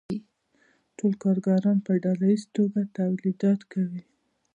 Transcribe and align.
ټول 0.97 1.13
کارګران 1.23 1.77
په 1.85 1.91
ډله 2.03 2.25
ییزه 2.31 2.47
توګه 2.57 2.81
تولیدات 2.97 3.61
کوي 3.71 4.01